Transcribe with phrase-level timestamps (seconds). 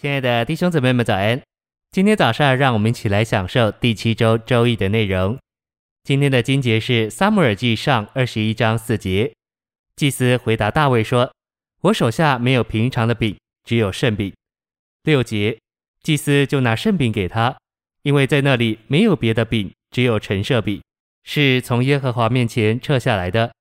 [0.00, 1.42] 亲爱的弟兄姊妹们，早安！
[1.90, 5.38] 今天早上，让我们一起来享受第七周周易的内容。
[6.04, 9.30] 今天的经节是《撒母耳记上》二十一章四节。
[9.96, 11.30] 祭司回答大卫说
[11.84, 14.32] ：“我手下没有平常的饼，只有圣饼。”
[15.04, 15.58] 六节，
[16.02, 17.58] 祭司就拿圣饼给他，
[18.00, 20.80] 因为在那里没有别的饼，只有陈设饼，
[21.24, 23.52] 是从耶和华面前撤下来的。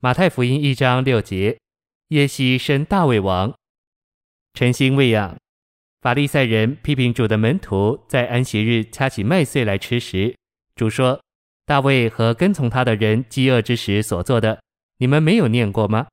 [0.00, 1.56] 马太福音一章六节，
[2.08, 3.54] 耶西生大卫王，
[4.54, 5.36] 晨星喂养。
[6.02, 10.34] 法利赛人批评主的门徒在安息日掐起麦穗来吃时，
[10.74, 11.22] 主说
[11.64, 14.60] ：“大卫和跟从他的人饥饿之时所做的，
[14.98, 16.08] 你们没有念过吗？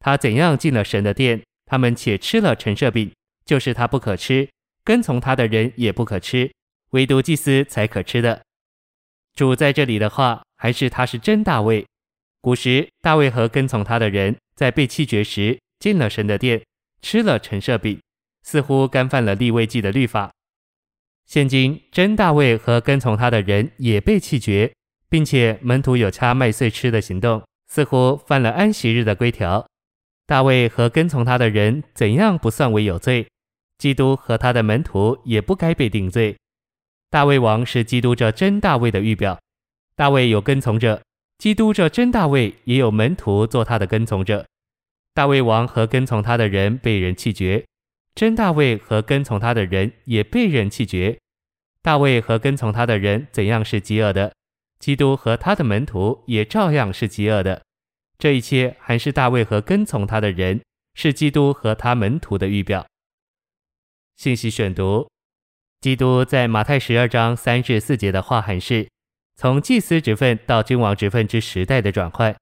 [0.00, 3.12] 他怎样进了神的殿，他们且吃了陈设饼，
[3.44, 4.48] 就是他不可吃，
[4.82, 6.50] 跟从他的人也不可吃，
[6.90, 8.42] 唯独祭司才可吃的。”
[9.36, 11.86] 主在这里的话，还是他是真大卫。
[12.40, 16.60] 古时大卫和跟从他的人在被弃绝时进了神的殿，
[17.00, 17.96] 吃了陈设饼。
[18.42, 20.30] 似乎干犯了立位记的律法。
[21.26, 24.72] 现今真大卫和跟从他的人也被弃绝，
[25.08, 29.64] 并且门徒有掐麦穗吃的行动，似乎犯了安息日的规条。
[30.26, 33.26] 大卫和跟从他的人怎样不算为有罪？
[33.78, 36.36] 基督和他的门徒也不该被定罪。
[37.08, 39.40] 大卫王是基督这真大卫的预表，
[39.96, 41.02] 大卫有跟从者，
[41.38, 44.46] 基督这真大卫也有门徒做他的跟从者。
[45.14, 47.64] 大卫王和跟从他的人被人弃绝。
[48.14, 51.18] 真大卫和跟从他的人也被人弃绝。
[51.82, 54.34] 大卫和跟从他的人怎样是饥饿的，
[54.78, 57.62] 基督和他的门徒也照样是饥饿的。
[58.18, 60.60] 这一切还是大卫和跟从他的人，
[60.94, 62.86] 是基督和他门徒的预表。
[64.16, 65.08] 信息选读：
[65.80, 68.86] 基督在马太十二章三至四节的话函是，
[69.36, 72.36] 从祭司职分到君王职分之时代的转换。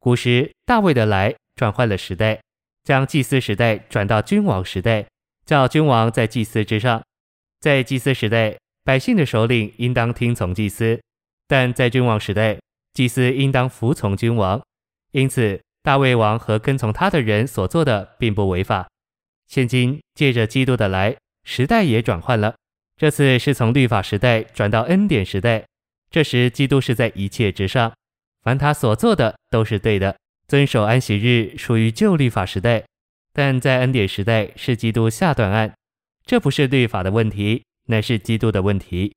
[0.00, 2.40] 古时大卫的来转换了时代。
[2.84, 5.06] 将祭司时代转到君王时代，
[5.46, 7.02] 叫君王在祭司之上。
[7.58, 11.00] 在祭司时代，百姓的首领应当听从祭司；
[11.48, 12.58] 但在君王时代，
[12.92, 14.60] 祭司应当服从君王。
[15.12, 18.86] 因此，大卫王和跟从他的人所做的并不违法。
[19.46, 22.54] 现今借着基督的来，时代也转换了。
[22.96, 25.64] 这次是从律法时代转到恩典时代。
[26.10, 27.92] 这时，基督是在一切之上，
[28.42, 30.14] 凡他所做的都是对的。
[30.46, 32.84] 遵守安息日属于旧律法时代，
[33.32, 35.74] 但在恩典时代是基督下断案，
[36.24, 39.14] 这不是律法的问题，乃是基督的问题。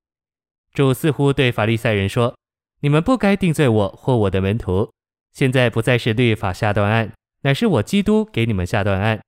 [0.74, 2.36] 主似乎对法利赛人说
[2.82, 4.92] ：“你们不该定罪我或我的门徒，
[5.34, 7.12] 现在不再是律法下断案，
[7.42, 9.20] 乃是我基督给你们下断案。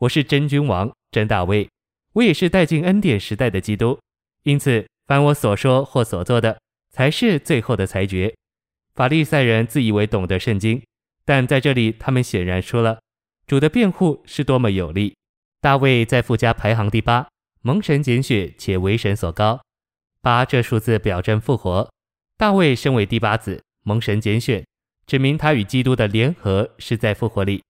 [0.00, 1.68] 我是真君王，真大卫，
[2.12, 3.98] 我也是带进恩典时代的基督。
[4.42, 6.58] 因此，凡我所说或所做的，
[6.90, 8.34] 才是最后的裁决。”
[8.94, 10.82] 法利赛人自以为懂得圣经。
[11.26, 13.00] 但在这里，他们显然说了，
[13.46, 15.14] 主的辩护是多么有力。
[15.60, 17.28] 大卫在父家排行第八，
[17.62, 19.60] 蒙神拣选且为神所高。
[20.22, 21.90] 八这数字表征复活。
[22.38, 24.64] 大卫身为第八子，蒙神拣选，
[25.06, 27.62] 指明他与基督的联合是在复活里。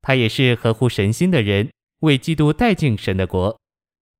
[0.00, 3.58] 他也是合乎神心的人，为基督带进神的国。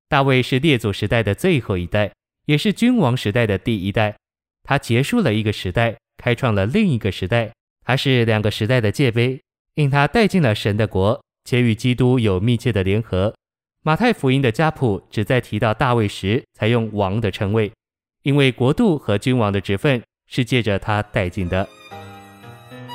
[0.09, 2.13] 大卫是列祖时代的最后一代，
[2.47, 4.17] 也是君王时代的第一代。
[4.65, 7.53] 他结束了一个时代，开创了另一个时代。
[7.85, 9.41] 还是两个时代的界碑，
[9.75, 13.33] 因他带进了神的国，且与基督有密切的联合。
[13.83, 17.71] 马太福音的家谱只在提到大卫时才用王的称谓，
[18.23, 21.69] 因为国度和君王的职分是借着他带进的。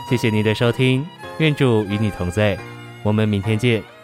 [0.09, 1.05] 谢谢您的收听，
[1.37, 2.57] 愿主与你同在，
[3.03, 3.98] 我们明天见。